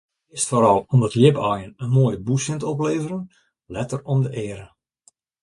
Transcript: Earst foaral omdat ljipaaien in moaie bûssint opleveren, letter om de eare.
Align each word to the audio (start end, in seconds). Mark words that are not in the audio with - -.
Earst 0.33 0.47
foaral 0.51 0.79
omdat 0.93 1.17
ljipaaien 1.21 1.71
in 1.83 1.93
moaie 1.97 2.19
bûssint 2.25 2.65
opleveren, 2.71 3.23
letter 3.73 3.99
om 4.11 4.17
de 4.25 4.31
eare. 4.43 4.67